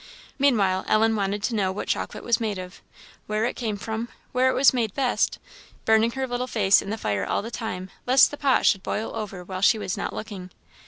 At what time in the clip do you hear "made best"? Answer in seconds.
4.73-5.37